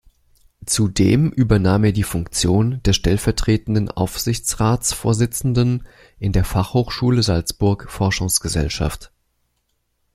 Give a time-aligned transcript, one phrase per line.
[0.65, 5.83] Zudem übernahm er die Funktion des stellvertretenden Aufsichtsratsvorsitzenden
[6.17, 9.11] in der Fachhochschule Salzburg Forschungsgesellschaft.